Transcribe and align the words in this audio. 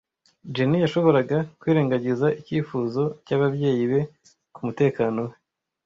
Jenny 0.53 0.77
ntashobora 0.79 1.19
kwirengagiza 1.59 2.27
icyifuzo 2.39 3.01
cy'ababyeyi 3.25 3.83
be 3.91 4.01
kumutekano 4.53 5.21
we. 5.29 5.35